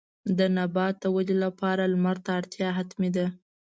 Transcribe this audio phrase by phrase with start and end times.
[0.37, 3.25] د نبات د ودې لپاره لمر ته اړتیا حتمي ده.